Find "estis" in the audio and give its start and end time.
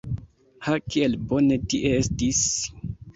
1.99-2.41